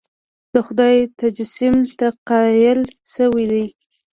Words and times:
د 0.53 0.55
خدای 0.65 0.95
تجسیم 1.19 1.75
ته 1.97 2.07
قایل 2.29 2.81
شوي 3.13 3.45
دي. 3.51 3.65